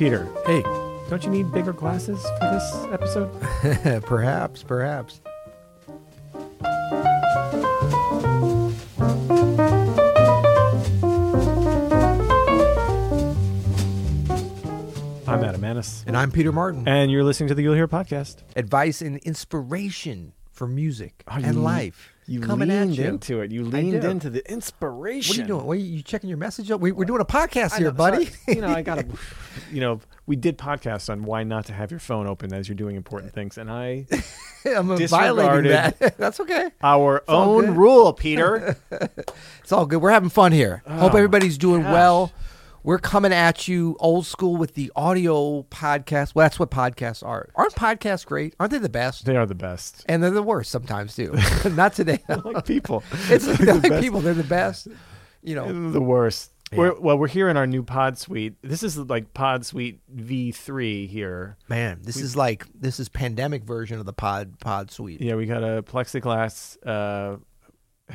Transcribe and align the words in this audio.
Peter, 0.00 0.26
Hey, 0.46 0.62
don't 1.10 1.22
you 1.24 1.28
need 1.28 1.52
bigger 1.52 1.74
glasses 1.74 2.22
for 2.22 2.50
this 2.50 2.86
episode? 2.90 4.02
perhaps, 4.06 4.62
perhaps. 4.62 5.20
I'm 15.26 15.44
Adam 15.44 15.60
Maness, 15.60 16.04
And 16.08 16.16
I'm 16.16 16.32
Peter 16.32 16.50
Martin. 16.50 16.88
and 16.88 17.10
you're 17.10 17.22
listening 17.22 17.48
to 17.48 17.54
the 17.54 17.62
You'll 17.62 17.74
Hear 17.74 17.86
podcast. 17.86 18.38
Advice 18.56 19.00
and 19.00 19.18
inspiration 19.18 20.32
for 20.60 20.66
music 20.68 21.24
Oh, 21.26 21.36
and 21.42 21.64
life. 21.64 22.12
You 22.26 22.40
Coming 22.40 22.68
leaned 22.68 22.98
you. 22.98 23.04
into 23.06 23.40
it. 23.40 23.50
You 23.50 23.64
leaned 23.64 24.04
into 24.04 24.28
the 24.28 24.48
inspiration. 24.52 25.30
What 25.32 25.38
are 25.38 25.40
you 25.40 25.46
doing? 25.46 25.64
What, 25.66 25.72
are 25.78 25.80
you 25.80 26.02
checking 26.02 26.28
your 26.28 26.36
message 26.36 26.70
up? 26.70 26.82
We, 26.82 26.92
we're 26.92 27.06
doing 27.06 27.22
a 27.22 27.24
podcast 27.24 27.78
here, 27.78 27.86
know, 27.86 27.92
buddy. 27.92 28.28
you 28.46 28.60
know, 28.60 28.68
I 28.68 28.82
gotta. 28.82 29.06
You 29.72 29.80
know, 29.80 30.00
we 30.26 30.36
did 30.36 30.58
podcasts 30.58 31.08
on 31.10 31.22
why 31.24 31.44
not 31.44 31.64
to 31.66 31.72
have 31.72 31.90
your 31.90 31.98
phone 32.00 32.26
open 32.26 32.52
as 32.52 32.68
you're 32.68 32.76
doing 32.76 32.94
important 32.96 33.32
things, 33.32 33.56
and 33.58 33.70
I 33.70 34.06
I'm 34.66 34.96
violating 35.08 35.70
that. 35.70 36.16
That's 36.18 36.40
okay. 36.40 36.70
our 36.82 37.22
own 37.26 37.66
good. 37.66 37.76
rule, 37.76 38.12
Peter. 38.12 38.76
It's 39.62 39.72
all 39.72 39.86
good. 39.86 40.00
We're 40.02 40.10
having 40.10 40.28
fun 40.28 40.52
here. 40.52 40.82
Oh 40.86 40.98
Hope 40.98 41.14
Oh, 41.14 41.16
everybody's 41.16 41.56
doing 41.58 41.82
gosh. 41.82 41.92
well. 41.92 42.32
We're 42.82 42.98
coming 42.98 43.32
at 43.32 43.68
you 43.68 43.96
old 44.00 44.24
school 44.26 44.56
with 44.56 44.74
the 44.74 44.90
audio 44.96 45.62
podcast. 45.64 46.34
Well, 46.34 46.44
that's 46.44 46.58
what 46.58 46.70
podcasts 46.70 47.22
are. 47.24 47.48
Aren't 47.54 47.74
podcasts 47.74 48.24
great? 48.24 48.54
Aren't 48.58 48.72
they 48.72 48.78
the 48.78 48.88
best? 48.88 49.26
they 49.26 49.36
are 49.36 49.44
the 49.46 49.54
best. 49.54 50.04
And 50.08 50.22
they're 50.22 50.30
the 50.30 50.42
worst 50.42 50.70
sometimes 50.70 51.14
too. 51.14 51.34
Not 51.70 51.92
today. 51.92 52.18
like 52.28 52.64
people. 52.64 53.02
It's 53.28 53.44
They're 53.44 53.54
they're 53.56 53.66
the 53.74 53.80
like 53.80 53.90
best. 53.90 54.02
people. 54.02 54.20
They're 54.20 54.34
the 54.34 54.44
best. 54.44 54.88
You 55.42 55.54
know. 55.56 55.66
They're 55.66 55.90
the 55.92 56.00
worst. 56.00 56.52
Yeah. 56.72 56.78
We're, 56.78 57.00
well, 57.00 57.18
we're 57.18 57.26
here 57.28 57.48
in 57.48 57.56
our 57.56 57.66
new 57.66 57.82
Pod 57.82 58.16
Suite. 58.16 58.54
This 58.62 58.82
is 58.84 58.96
like 58.96 59.34
Pod 59.34 59.66
Suite 59.66 60.00
V3 60.14 61.08
here. 61.08 61.56
Man, 61.68 61.98
this 62.02 62.16
is 62.16 62.36
like 62.36 62.64
this 62.74 63.00
is 63.00 63.08
pandemic 63.08 63.64
version 63.64 63.98
of 63.98 64.06
the 64.06 64.12
pod 64.12 64.58
pod 64.60 64.90
suite. 64.92 65.20
Yeah, 65.20 65.34
we 65.34 65.46
got 65.46 65.64
a 65.64 65.82
plexiglass 65.82 66.76
uh, 66.86 67.38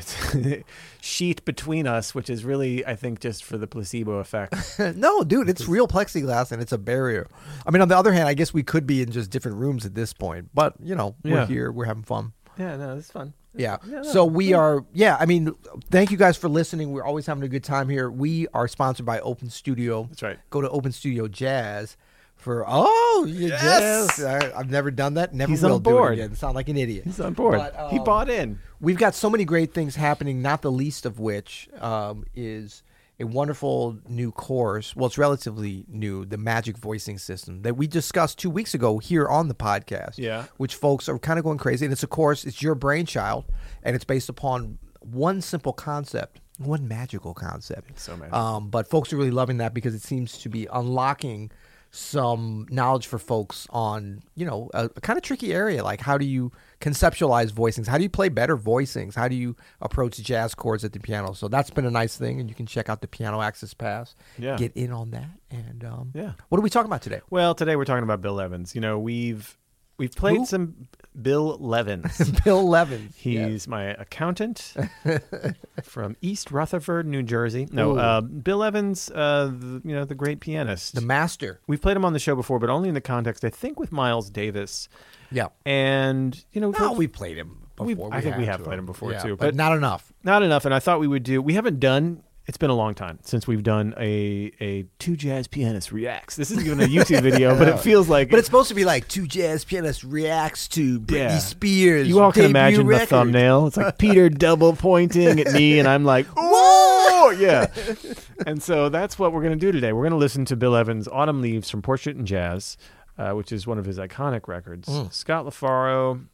sheet 1.01 1.43
between 1.45 1.87
us, 1.87 2.13
which 2.15 2.29
is 2.29 2.43
really, 2.43 2.85
I 2.85 2.95
think, 2.95 3.19
just 3.19 3.43
for 3.43 3.57
the 3.57 3.67
placebo 3.67 4.13
effect. 4.19 4.55
no, 4.95 5.23
dude, 5.23 5.49
it's 5.49 5.67
real 5.67 5.87
plexiglass 5.87 6.51
and 6.51 6.61
it's 6.61 6.71
a 6.71 6.77
barrier. 6.77 7.27
I 7.65 7.71
mean, 7.71 7.81
on 7.81 7.87
the 7.87 7.97
other 7.97 8.13
hand, 8.13 8.27
I 8.27 8.33
guess 8.33 8.53
we 8.53 8.63
could 8.63 8.85
be 8.87 9.01
in 9.01 9.11
just 9.11 9.29
different 9.31 9.57
rooms 9.57 9.85
at 9.85 9.95
this 9.95 10.13
point, 10.13 10.49
but 10.53 10.73
you 10.81 10.95
know, 10.95 11.15
we're 11.23 11.35
Yeah. 11.35 11.45
here, 11.47 11.71
we're 11.71 11.85
having 11.85 12.03
fun. 12.03 12.33
yeah, 12.57 12.75
no, 12.77 12.97
it's 12.97 13.11
fun. 13.11 13.33
Yeah. 13.57 13.77
Yeah, 13.87 14.01
no, 14.01 14.03
So 14.03 14.25
we 14.25 14.51
are, 14.53 14.83
yeah, 14.93 15.15
I 15.17 15.25
mean, 15.25 15.53
thank 15.89 16.11
you 16.11 16.17
guys 16.17 16.35
for 16.35 16.49
listening. 16.49 16.91
We're 16.91 17.05
always 17.05 17.25
having 17.25 17.43
a 17.43 17.47
good 17.47 17.63
time 17.63 17.87
here. 17.87 18.09
We 18.11 18.47
are 18.53 18.67
sponsored 18.67 19.05
by 19.05 19.19
Open 19.21 19.49
Studio. 19.49 20.03
That's 20.09 20.23
right. 20.23 20.39
Go 20.49 20.59
to 20.61 20.69
Open 20.69 20.91
Studio 20.91 21.27
Jazz 21.29 21.95
for, 22.35 22.63
oh, 22.67 23.25
yeah, 23.27 23.47
Yes! 23.47 24.21
I, 24.21 24.51
I've 24.55 24.69
never 24.69 24.91
done 24.91 25.15
that. 25.15 25.33
Never 25.33 25.51
He's 25.51 25.63
will 25.63 25.75
on 25.75 25.83
do 25.83 26.03
it 26.05 26.13
again. 26.13 26.35
Sound 26.35 26.55
like 26.55 26.69
an 26.69 26.77
idiot. 26.77 27.05
He's 27.05 27.19
on 27.19 27.33
board. 27.33 27.57
But, 27.57 27.89
he 27.89 27.97
um, 27.97 28.03
bought 28.03 28.29
in. 28.29 28.59
We've 28.79 28.97
got 28.97 29.15
so 29.15 29.29
many 29.29 29.45
great 29.45 29.73
things 29.73 29.95
happening, 29.95 30.41
not 30.41 30.61
the 30.61 30.71
least 30.71 31.05
of 31.05 31.19
which 31.19 31.69
um, 31.79 32.25
is 32.35 32.83
a 33.19 33.23
wonderful 33.23 33.97
new 34.07 34.31
course. 34.31 34.95
Well, 34.95 35.07
it's 35.07 35.17
relatively 35.17 35.85
new, 35.87 36.25
the 36.25 36.37
Magic 36.37 36.77
Voicing 36.77 37.17
System 37.17 37.61
that 37.61 37.77
we 37.77 37.87
discussed 37.87 38.37
two 38.37 38.49
weeks 38.49 38.73
ago 38.73 38.99
here 38.99 39.27
on 39.27 39.47
the 39.47 39.55
podcast. 39.55 40.17
Yeah. 40.17 40.45
Which 40.57 40.75
folks 40.75 41.07
are 41.09 41.17
kind 41.17 41.39
of 41.39 41.45
going 41.45 41.57
crazy. 41.57 41.85
And 41.85 41.93
it's 41.93 42.03
a 42.03 42.07
course, 42.07 42.45
it's 42.45 42.61
your 42.61 42.75
brainchild, 42.75 43.45
and 43.83 43.95
it's 43.95 44.05
based 44.05 44.29
upon 44.29 44.77
one 44.99 45.41
simple 45.41 45.73
concept, 45.73 46.41
one 46.57 46.87
magical 46.87 47.33
concept. 47.33 47.97
so 47.99 48.17
magical. 48.17 48.37
Um, 48.37 48.69
but 48.69 48.87
folks 48.87 49.13
are 49.13 49.17
really 49.17 49.31
loving 49.31 49.57
that 49.57 49.73
because 49.73 49.95
it 49.95 50.01
seems 50.01 50.37
to 50.39 50.49
be 50.49 50.67
unlocking 50.71 51.51
some 51.95 52.67
knowledge 52.69 53.07
for 53.07 53.17
folks 53.17 53.67
on 53.69 54.21
you 54.35 54.45
know 54.45 54.69
a, 54.73 54.85
a 54.85 55.01
kind 55.01 55.15
of 55.17 55.23
tricky 55.23 55.53
area 55.53 55.83
like 55.83 56.01
how 56.01 56.17
do 56.17 56.25
you 56.25 56.51
conceptualize 56.81 57.51
voicings 57.51 57.87
how 57.87 57.97
do 57.97 58.03
you 58.03 58.09
play 58.09 58.27
better 58.29 58.57
voicings 58.57 59.15
how 59.15 59.27
do 59.27 59.35
you 59.35 59.55
approach 59.81 60.17
jazz 60.17 60.53
chords 60.53 60.83
at 60.83 60.91
the 60.93 60.99
piano 60.99 61.33
so 61.33 61.47
that's 61.47 61.69
been 61.69 61.85
a 61.85 61.91
nice 61.91 62.17
thing 62.17 62.39
and 62.39 62.49
you 62.49 62.55
can 62.55 62.65
check 62.65 62.89
out 62.89 62.99
the 63.01 63.07
piano 63.07 63.41
access 63.41 63.73
pass 63.73 64.13
Yeah. 64.37 64.57
get 64.57 64.73
in 64.75 64.91
on 64.91 65.11
that 65.11 65.29
and 65.49 65.83
um, 65.85 66.11
Yeah. 66.13 66.33
what 66.49 66.57
are 66.59 66.61
we 66.61 66.69
talking 66.69 66.89
about 66.89 67.01
today 67.01 67.21
Well, 67.29 67.55
today 67.55 67.75
we're 67.77 67.85
talking 67.85 68.03
about 68.03 68.21
Bill 68.21 68.41
Evans. 68.41 68.75
You 68.75 68.81
know, 68.81 68.99
we've 68.99 69.57
we've 69.97 70.13
played 70.15 70.37
Who? 70.37 70.45
some 70.45 70.87
Bill 71.21 71.57
Levins. 71.61 72.29
bill 72.43 72.67
levin 72.67 73.09
He's 73.15 73.67
my 73.69 73.83
accountant 73.83 74.73
from 75.83 76.17
East 76.21 76.51
Rutherford, 76.51 77.07
New 77.07 77.23
Jersey. 77.23 77.67
No, 77.71 77.97
uh, 77.97 78.21
Bill 78.21 78.63
Evans, 78.63 79.09
uh, 79.15 79.45
the, 79.45 79.81
you 79.85 79.95
know, 79.95 80.03
the 80.05 80.15
great 80.15 80.39
pianist. 80.41 80.93
the 80.95 81.01
master 81.01 81.61
We've 81.67 81.81
played 81.81 81.95
him 81.95 82.03
on 82.05 82.13
the 82.13 82.19
show 82.19 82.35
before, 82.35 82.59
but 82.59 82.69
only 82.69 82.89
in 82.89 82.95
the 82.95 83.01
context, 83.01 83.45
I 83.45 83.49
think, 83.49 83.79
with 83.79 83.91
Miles 83.93 84.29
Davis. 84.29 84.89
yeah 85.31 85.47
And 85.65 86.43
you 86.51 86.59
know, 86.61 86.71
no, 86.71 86.91
we 86.93 87.07
played 87.07 87.37
him 87.37 87.61
before 87.75 87.87
We've- 87.87 88.01
I 88.11 88.19
think 88.21 88.37
we 88.37 88.45
have 88.45 88.63
played 88.63 88.79
him 88.79 88.85
before, 88.85 89.11
Yeah, 89.13 89.19
too, 89.19 89.35
but, 89.37 89.45
but- 89.47 89.55
not 89.55 89.71
enough 89.75 90.11
not 90.23 90.43
enough. 90.43 90.65
And 90.65 90.73
I 90.73 90.79
thought 90.79 90.99
we 90.99 91.07
would 91.07 91.23
do. 91.23 91.41
We 91.41 91.53
haven't 91.53 91.79
done. 91.79 92.23
It's 92.47 92.57
been 92.57 92.69
a 92.69 92.75
long 92.75 92.93
time 92.93 93.17
since 93.23 93.47
we've 93.47 93.63
done 93.63 93.95
a 93.97 94.51
a 94.61 94.85
two 94.99 95.15
jazz 95.15 95.47
pianist 95.47 95.91
reacts. 95.91 96.35
This 96.35 96.51
isn't 96.51 96.63
even 96.65 96.79
a 96.79 96.85
YouTube 96.87 97.21
video, 97.23 97.57
but 97.57 97.67
it 97.67 97.79
feels 97.89 98.07
like. 98.07 98.29
but 98.29 98.37
it's 98.37 98.45
supposed 98.47 98.69
to 98.69 98.75
be 98.75 98.85
like 98.85 99.07
two 99.07 99.25
jazz 99.25 99.65
pianists 99.65 100.03
reacts 100.03 100.67
to 100.69 100.99
Britney 100.99 101.15
Yeah. 101.17 101.37
Spears. 101.39 102.07
you 102.07 102.19
all 102.19 102.31
can 102.31 102.45
imagine 102.45 102.85
record. 102.85 103.01
the 103.01 103.07
thumbnail. 103.07 103.65
It's 103.67 103.77
like 103.77 103.97
Peter 103.97 104.29
double 104.29 104.73
pointing 104.73 105.39
at 105.39 105.53
me, 105.53 105.79
and 105.79 105.87
I'm 105.87 106.03
like, 106.05 106.27
whoa, 106.37 107.31
yeah. 107.31 107.67
And 108.45 108.61
so 108.61 108.89
that's 108.89 109.17
what 109.17 109.31
we're 109.33 109.41
going 109.41 109.57
to 109.57 109.65
do 109.65 109.71
today. 109.71 109.91
We're 109.93 110.03
going 110.03 110.11
to 110.11 110.17
listen 110.17 110.45
to 110.45 110.55
Bill 110.55 110.75
Evans' 110.75 111.07
"Autumn 111.07 111.41
Leaves" 111.41 111.69
from 111.69 111.81
Portrait 111.81 112.15
in 112.17 112.25
Jazz, 112.25 112.77
uh, 113.17 113.31
which 113.31 113.51
is 113.51 113.65
one 113.65 113.79
of 113.79 113.85
his 113.85 113.97
iconic 113.97 114.47
records. 114.47 114.87
Scott 115.11 115.45
LaFaro, 115.45 116.15
Mm. 116.15 116.25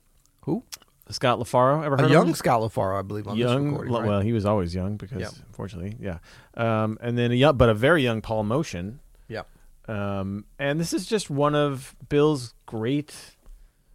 Who? 0.41 0.63
Scott 1.11 1.39
LaFaro, 1.39 1.83
ever 1.85 1.97
heard 1.97 2.09
A 2.09 2.13
young 2.13 2.27
him? 2.27 2.33
Scott 2.35 2.61
LaFaro, 2.61 2.97
I 2.99 3.01
believe, 3.01 3.27
on 3.27 3.37
young, 3.37 3.63
this 3.65 3.71
recording. 3.71 3.93
right? 3.93 4.07
well, 4.07 4.19
he 4.21 4.33
was 4.33 4.45
always 4.45 4.73
young 4.75 4.97
because, 4.97 5.19
Yep. 5.19 5.31
unfortunately, 5.47 5.95
yeah. 5.99 6.17
Um, 6.55 6.97
and 7.01 7.17
then 7.17 7.31
a 7.31 7.35
young, 7.35 7.57
but 7.57 7.69
a 7.69 7.73
very 7.73 8.03
young 8.03 8.21
Paul 8.21 8.43
Motian. 8.45 8.99
yeah. 9.27 9.43
Um, 9.87 10.45
and 10.59 10.79
this 10.79 10.93
is 10.93 11.05
just 11.07 11.29
one 11.29 11.55
of 11.55 11.95
Bill's 12.07 12.53
great 12.65 13.13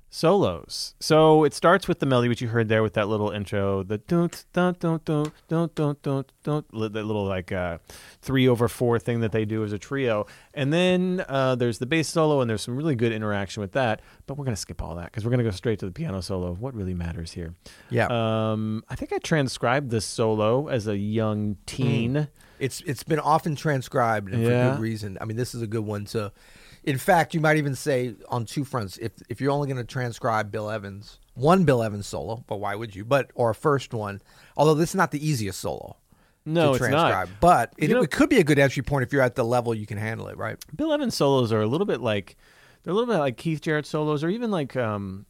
solos. 0.08 0.94
So 1.00 1.44
it 1.44 1.52
starts 1.52 1.88
with 1.88 1.98
the 1.98 2.06
melody 2.06 2.28
which 2.28 2.40
you 2.40 2.48
heard 2.48 2.68
there 2.68 2.82
with 2.82 2.94
that 2.94 3.08
little 3.08 3.30
intro, 3.30 3.82
the 3.82 3.98
don't 3.98 4.44
don't 4.52 4.78
don't 4.78 5.04
don't 5.04 5.32
don't 5.48 5.74
don't 5.74 6.02
don't 6.02 6.32
don't 6.42 6.92
that 6.92 7.04
little 7.04 7.24
like 7.24 7.52
uh, 7.52 7.78
three 8.22 8.48
over 8.48 8.68
four 8.68 8.98
thing 8.98 9.20
that 9.20 9.32
they 9.32 9.44
do 9.44 9.64
as 9.64 9.72
a 9.72 9.78
trio, 9.78 10.26
and 10.54 10.72
then 10.72 11.24
uh, 11.28 11.54
there's 11.54 11.78
the 11.78 11.86
bass 11.86 12.08
solo 12.08 12.40
and 12.40 12.48
there's 12.48 12.62
some 12.62 12.76
really 12.76 12.94
good 12.94 13.12
interaction 13.12 13.60
with 13.60 13.72
that. 13.72 14.00
But 14.26 14.36
we're 14.38 14.44
gonna 14.44 14.56
skip 14.56 14.82
all 14.82 14.94
that 14.96 15.06
because 15.06 15.24
we're 15.24 15.30
gonna 15.32 15.44
go 15.44 15.50
straight 15.50 15.78
to 15.80 15.86
the 15.86 15.92
piano 15.92 16.20
solo. 16.22 16.54
What 16.54 16.74
really 16.74 16.94
matters 16.94 17.32
here? 17.32 17.54
Yeah. 17.90 18.06
Um, 18.10 18.84
I 18.88 18.94
think 18.94 19.12
I 19.12 19.18
transcribed 19.18 19.90
this 19.90 20.04
solo 20.04 20.68
as 20.68 20.86
a 20.86 20.96
young 20.96 21.56
teen. 21.66 22.28
It's 22.58 22.80
it's 22.86 23.02
been 23.02 23.20
often 23.20 23.54
transcribed 23.56 24.32
and 24.32 24.42
for 24.42 24.50
good 24.50 24.80
reason. 24.80 25.18
I 25.20 25.24
mean, 25.26 25.36
this 25.36 25.54
is 25.54 25.62
a 25.62 25.66
good 25.66 25.84
one 25.84 26.04
to. 26.06 26.32
In 26.86 26.98
fact, 26.98 27.34
you 27.34 27.40
might 27.40 27.56
even 27.56 27.74
say 27.74 28.14
on 28.28 28.44
two 28.46 28.64
fronts. 28.64 28.96
If 28.98 29.12
if 29.28 29.40
you're 29.40 29.50
only 29.50 29.66
going 29.66 29.76
to 29.76 29.84
transcribe 29.84 30.50
Bill 30.52 30.70
Evans, 30.70 31.18
one 31.34 31.64
Bill 31.64 31.82
Evans 31.82 32.06
solo, 32.06 32.44
but 32.46 32.56
why 32.56 32.74
would 32.76 32.94
you? 32.94 33.04
But 33.04 33.30
or 33.34 33.50
a 33.50 33.54
first 33.54 33.92
one, 33.92 34.22
although 34.56 34.74
this 34.74 34.90
is 34.90 34.94
not 34.94 35.10
the 35.10 35.26
easiest 35.28 35.58
solo 35.60 35.96
No, 36.44 36.66
to 36.66 36.70
it's 36.70 36.78
transcribe, 36.78 37.28
not. 37.28 37.40
but 37.40 37.72
it, 37.76 37.90
know- 37.90 38.02
it 38.02 38.10
could 38.12 38.28
be 38.30 38.38
a 38.38 38.44
good 38.44 38.58
entry 38.60 38.82
point 38.84 39.02
if 39.02 39.12
you're 39.12 39.20
at 39.22 39.34
the 39.34 39.44
level 39.44 39.74
you 39.74 39.84
can 39.86 39.98
handle 39.98 40.28
it, 40.28 40.36
right? 40.38 40.56
Bill 40.76 40.92
Evans 40.92 41.16
solos 41.16 41.52
are 41.52 41.60
a 41.60 41.66
little 41.66 41.86
bit 41.86 42.00
like 42.00 42.36
they're 42.84 42.92
a 42.92 42.94
little 42.96 43.12
bit 43.12 43.18
like 43.18 43.36
Keith 43.36 43.60
Jarrett 43.62 43.84
solos, 43.84 44.22
or 44.22 44.28
even 44.28 44.52
like 44.52 44.76
um, 44.76 45.26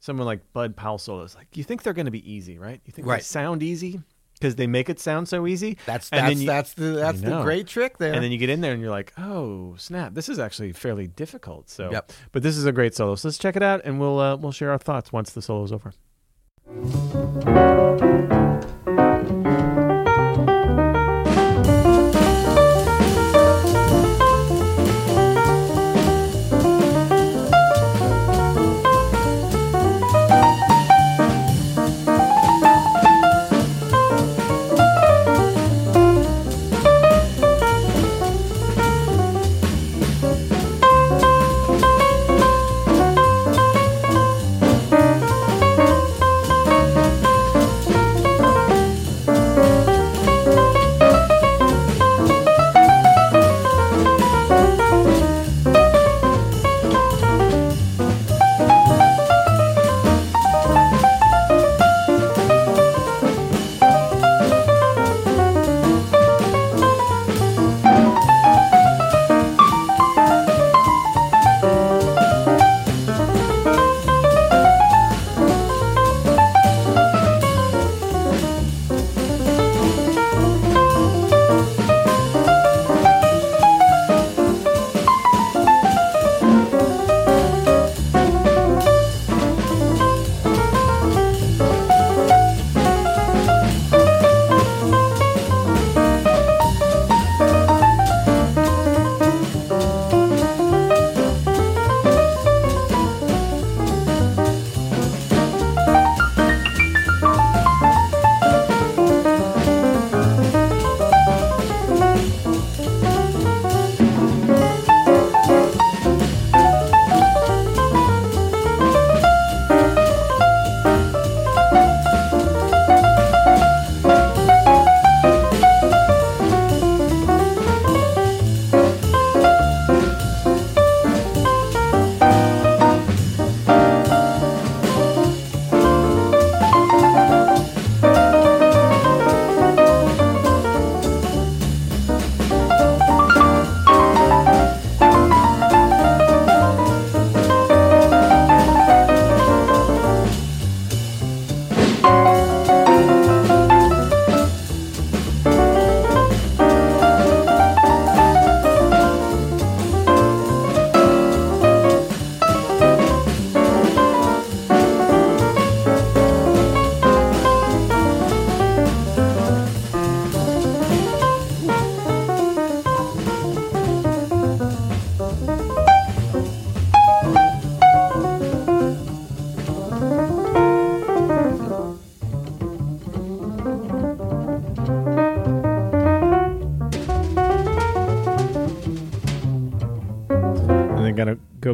someone 0.00 0.24
like 0.26 0.50
Bud 0.54 0.76
Powell 0.76 0.96
solos. 0.98 1.34
Like 1.34 1.54
you 1.56 1.62
think 1.64 1.82
they're 1.82 1.92
going 1.92 2.06
to 2.06 2.10
be 2.10 2.32
easy, 2.32 2.58
right? 2.58 2.80
You 2.86 2.92
think 2.92 3.06
Right. 3.06 3.18
they 3.18 3.22
sound 3.22 3.62
easy 3.62 4.00
because 4.44 4.56
they 4.56 4.66
make 4.66 4.90
it 4.90 5.00
sound 5.00 5.26
so 5.26 5.46
easy. 5.46 5.78
That's 5.86 6.10
And 6.10 6.26
that's 6.28 6.40
you- 6.40 6.46
that's 6.46 6.74
the 6.74 6.84
that's 6.90 7.20
the 7.22 7.40
great 7.42 7.66
trick 7.66 7.96
there. 7.96 8.12
And 8.12 8.22
then 8.22 8.30
you 8.30 8.36
get 8.36 8.50
in 8.50 8.60
there 8.60 8.72
and 8.72 8.80
you're 8.82 8.90
like, 8.90 9.12
oh 9.16 9.74
snap, 9.78 10.12
this 10.12 10.28
is 10.28 10.38
actually 10.38 10.72
fairly 10.72 11.06
difficult. 11.06 11.70
So, 11.70 11.90
Yep. 11.90 12.12
but 12.32 12.42
this 12.42 12.56
is 12.58 12.66
a 12.66 12.72
great 12.72 12.94
solo. 12.94 13.14
So 13.14 13.28
let's 13.28 13.38
check 13.38 13.56
it 13.56 13.62
out, 13.62 13.80
and 13.84 13.98
we'll 13.98 14.18
uh, 14.20 14.36
we'll 14.36 14.52
share 14.52 14.70
our 14.70 14.78
thoughts 14.78 15.12
once 15.12 15.32
the 15.32 15.40
solo's 15.42 15.72
over. 15.72 15.92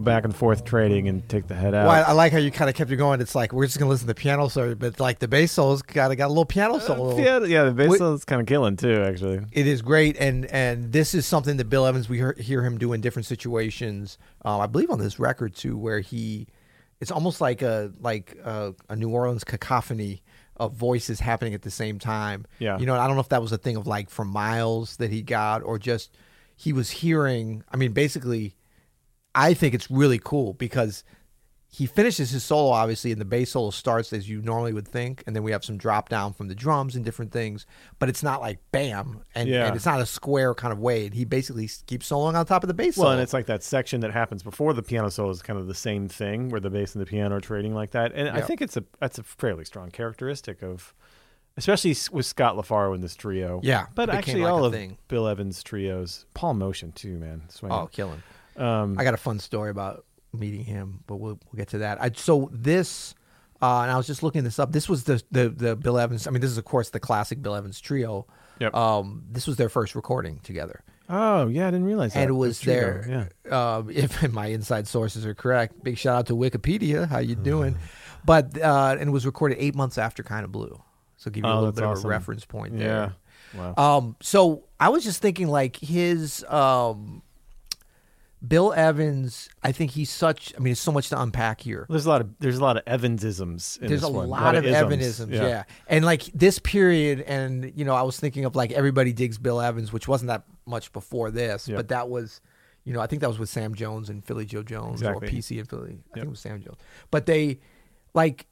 Go 0.01 0.05
back 0.05 0.25
and 0.25 0.35
forth 0.35 0.65
trading 0.65 1.09
and 1.09 1.29
take 1.29 1.47
the 1.47 1.55
head 1.55 1.75
out. 1.75 1.87
Well, 1.87 2.05
I, 2.07 2.13
like 2.13 2.33
how 2.33 2.39
you 2.39 2.51
kind 2.51 2.69
of 2.69 2.77
kept 2.77 2.91
it 2.91 2.97
going. 2.97 3.21
It's 3.21 3.35
like 3.35 3.53
we're 3.53 3.67
just 3.67 3.79
gonna 3.79 3.91
listen 3.91 4.07
to 4.07 4.15
the 4.15 4.21
piano 4.21 4.49
solo, 4.49 4.75
but 4.75 4.99
like 4.99 5.19
the 5.19 5.29
bass 5.29 5.53
solo's 5.53 5.83
got 5.83 6.17
got 6.17 6.27
a 6.27 6.29
little 6.29 6.45
piano 6.45 6.79
solo. 6.79 7.19
yeah, 7.19 7.41
yeah, 7.45 7.65
the 7.65 7.73
bass 7.73 7.99
solo's 7.99 8.25
kind 8.25 8.41
of 8.41 8.47
killing 8.47 8.77
too, 8.77 9.03
actually. 9.03 9.41
It 9.53 9.67
is 9.67 9.83
great, 9.83 10.17
and 10.19 10.47
and 10.47 10.93
this 10.93 11.15
is 11.15 11.27
something 11.27 11.57
that 11.59 11.69
Bill 11.69 11.87
Evans 11.87 12.09
we 12.09 12.19
hear, 12.19 12.35
hear 12.39 12.63
him 12.63 12.79
do 12.79 12.93
in 12.93 13.01
different 13.01 13.27
situations. 13.27 14.19
Um, 14.45 14.61
I 14.61 14.67
believe 14.67 14.91
on 14.91 14.99
this 14.99 15.19
record 15.19 15.55
too, 15.55 15.77
where 15.77 16.01
he, 16.01 16.47
it's 17.01 17.11
almost 17.11 17.41
like 17.41 17.63
a 17.63 17.93
like 18.01 18.37
a, 18.45 18.75
a 18.89 18.97
New 18.97 19.11
Orleans 19.11 19.45
cacophony 19.45 20.23
of 20.57 20.75
voices 20.75 21.21
happening 21.21 21.55
at 21.55 21.63
the 21.63 21.71
same 21.71 21.99
time. 21.99 22.45
Yeah. 22.59 22.79
you 22.79 22.85
know, 22.85 22.95
I 22.95 23.07
don't 23.07 23.17
know 23.17 23.23
if 23.23 23.31
that 23.31 23.41
was 23.41 23.51
a 23.51 23.59
thing 23.59 23.77
of 23.77 23.87
like 23.87 24.11
from 24.11 24.29
Miles 24.29 24.97
that 24.97 25.11
he 25.11 25.23
got, 25.23 25.63
or 25.63 25.79
just 25.79 26.17
he 26.55 26.73
was 26.75 26.91
hearing. 26.91 27.65
I 27.73 27.77
mean, 27.79 27.93
basically, 27.93 28.55
I 29.35 29.55
think 29.55 29.75
it's 29.75 29.91
really 29.91 30.21
cool 30.23 30.55
because 30.55 31.05
he 31.73 31.87
finishes 31.87 32.31
his 32.31 32.43
solo 32.43 32.71
obviously 32.73 33.13
and 33.13 33.21
the 33.21 33.25
bass 33.25 33.53
solo 33.53 33.71
starts 33.71 34.13
as 34.13 34.29
you 34.29 34.43
normally 34.43 34.73
would 34.73 34.89
think 34.89 35.23
and 35.25 35.37
then 35.37 35.45
we 35.45 35.53
have 35.53 35.65
some 35.65 35.77
drop 35.77 36.09
down 36.09 36.33
from 36.33 36.49
the 36.49 36.55
drums 36.55 36.97
and 36.97 37.05
different 37.05 37.31
things 37.31 37.65
but 38.01 38.09
it's 38.09 38.25
not 38.25 38.41
like 38.41 38.59
bam 38.73 39.23
and, 39.37 39.49
Yeah. 39.49 39.69
and 39.69 39.77
it's 39.77 39.87
not 39.87 40.01
a 40.01 40.07
square 40.07 40.53
kind 40.53 40.73
of 40.73 40.81
way 40.81 41.07
and 41.07 41.15
he 41.15 41.25
basically 41.25 41.71
keeps 41.87 42.11
soloing 42.11 42.35
on 42.35 42.45
top 42.45 42.65
of 42.65 42.69
the 42.69 42.75
bass 42.75 42.97
Well, 42.97 43.05
solo 43.05 43.13
and 43.13 43.21
it's 43.23 43.33
like 43.33 43.47
that 43.47 43.63
section 43.63 44.01
that 44.01 44.11
happens 44.11 44.43
before 44.43 44.75
the 44.75 44.83
piano 44.83 45.11
solo 45.13 45.31
is 45.31 45.43
kind 45.43 45.61
of 45.61 45.69
the 45.69 45.75
same 45.75 46.09
thing, 46.09 46.49
where 46.49 46.61
the 46.61 46.71
bass 46.71 46.97
and 46.97 47.03
the 47.03 47.07
piano 47.07 47.37
are 47.37 47.41
trading 47.41 47.73
like 47.73 47.93
that. 47.93 48.11
And 48.17 48.31
I 48.31 48.41
think 48.41 48.61
it's 48.61 48.77
a 48.77 48.83
that's 48.99 49.19
a 49.19 49.23
fairly 49.23 49.65
strong 49.65 49.93
characteristic 49.93 50.63
of, 50.65 50.93
especially 51.57 51.95
with 52.11 52.27
Scott 52.27 52.57
LaFaro 52.57 52.97
in 52.97 53.01
this 53.01 53.15
trio. 53.15 53.61
Yeah, 53.63 53.87
but 53.95 54.11
actually 54.11 54.43
like 54.43 54.53
all 54.53 54.65
of 54.65 54.73
thing. 54.73 54.99
Bill 55.07 55.29
Evans' 55.29 55.63
trios, 55.63 56.27
Paul 56.35 56.55
Motian 56.55 56.93
too, 56.95 57.17
man. 57.19 57.43
Swing. 57.49 57.71
oh 57.71 57.89
killing 57.93 58.25
um, 58.61 58.97
i 58.99 59.05
got 59.05 59.15
a 59.15 59.19
fun 59.19 59.39
story 59.39 59.71
about 59.71 60.05
meeting 60.33 60.63
him 60.65 61.01
but 61.07 61.17
we'll, 61.17 61.39
we'll 61.51 61.57
get 61.57 61.69
to 61.69 61.79
that 61.79 62.01
I, 62.01 62.11
so 62.15 62.49
this 62.53 63.15
uh, 63.63 63.81
and 63.83 63.91
i 63.91 63.97
was 63.97 64.07
just 64.07 64.23
looking 64.23 64.45
this 64.45 64.59
up 64.59 64.71
this 64.73 64.89
was 64.89 65.05
the, 65.05 65.23
the 65.33 65.49
the 65.49 65.77
bill 65.77 65.99
evans 65.99 66.27
i 66.27 66.31
mean 66.31 66.41
this 66.41 66.51
is 66.51 66.59
of 66.59 66.65
course 66.65 66.91
the 66.91 67.01
classic 67.01 67.43
bill 67.43 67.55
evans 67.57 67.81
trio 67.81 68.27
Yep. 68.61 68.75
um, 68.75 69.25
this 69.31 69.47
was 69.47 69.57
their 69.57 69.71
first 69.71 69.95
recording 69.95 70.39
together 70.41 70.83
oh 71.09 71.49
yeah, 71.49 71.67
I 71.67 71.71
didn't 71.73 71.87
realize 71.87 72.13
that. 72.13 72.21
and 72.21 72.31
it 72.31 72.35
was 72.35 72.61
trio, 72.61 72.75
there. 73.03 73.31
Yeah. 73.49 73.77
Um, 73.77 73.91
if 73.95 74.31
my 74.33 74.47
inside 74.47 74.87
sources 74.87 75.25
are 75.27 75.35
correct, 75.35 75.83
big 75.83 75.97
shout 75.99 76.17
out 76.17 76.27
to 76.29 76.35
Wikipedia. 76.35 77.09
How 77.09 77.19
you 77.19 77.35
doing? 77.35 77.77
But 78.25 78.57
uh, 78.61 78.97
and 79.01 79.09
it 79.09 79.13
was 79.13 79.27
recorded 79.27 79.57
eight 79.59 79.75
months 79.75 79.99
after 79.99 80.23
Kind 80.23 80.45
of 80.45 80.53
Blue, 80.53 80.81
so 81.17 81.31
give 81.31 81.43
you 81.45 81.51
a 81.51 81.53
Oh, 81.53 81.55
little 81.57 81.73
that's 81.73 81.81
bit 81.81 81.99
of 81.99 82.05
a 82.05 82.09
reference 82.09 82.45
point 82.45 82.79
there. 82.79 83.15
Yeah. 83.57 83.73
Wow. 83.75 83.97
Um, 83.99 84.17
so 84.21 84.65
I 84.79 84.91
was 84.91 85.03
just 85.03 85.21
thinking, 85.23 85.49
like 85.49 85.75
his 85.77 86.45
um, 86.45 87.23
Bill 88.47 88.73
Evans. 88.73 89.51
I 89.63 89.73
think 89.73 89.91
he's 89.91 90.11
such. 90.11 90.55
I 90.55 90.59
mean, 90.59 90.67
there's 90.71 90.81
so 90.81 90.93
much 90.93 91.11
to 91.11 91.21
unpack 91.21 91.61
here. 91.61 91.87
there's 91.91 92.07
a 92.07 92.09
lot 92.09 92.21
of 92.23 92.31
there's 92.39 92.57
a 92.59 92.63
lot 92.63 92.77
of 92.79 92.85
Evansisms. 92.87 93.81
In 93.81 93.89
There's 93.89 94.03
a 94.03 94.11
one. 94.11 94.29
lot 94.29 94.55
of 94.55 94.65
isms. 94.65 94.83
Evanisms, 94.83 95.33
yeah. 95.33 95.65
And 95.89 96.05
like 96.05 96.25
this 96.35 96.59
period, 96.59 97.21
and 97.23 97.73
you 97.77 97.85
know, 97.85 97.95
I 97.95 98.03
was 98.03 98.19
thinking 98.19 98.45
of 98.47 98.57
like 98.57 98.73
everybody 98.73 99.13
digs 99.13 99.37
Bill 99.39 99.61
Evans, 99.61 99.93
which 99.93 100.09
wasn't 100.09 100.29
that 100.29 100.45
much 100.67 100.93
before 100.93 101.31
this, 101.31 101.69
Yep. 101.69 101.77
but 101.77 101.89
that 101.89 102.09
was, 102.09 102.41
you 102.85 102.93
know, 102.95 103.01
I 103.01 103.07
think 103.07 103.21
that 103.21 103.29
was 103.29 103.39
with 103.39 103.49
Sam 103.51 103.75
Jones 103.75 104.09
and 104.09 104.25
Philly 104.25 104.47
Joe 104.47 104.63
Jones 104.63 105.03
Exactly. 105.03 105.29
or 105.29 105.31
PC 105.31 105.59
and 105.59 105.69
Philly. 105.69 105.99
I 106.11 106.15
think 106.15 106.27
it 106.27 106.31
was 106.31 106.41
Sam 106.41 106.63
Jones. 106.63 106.79
But 107.11 107.27
they, 107.27 107.61
like, 108.15 108.47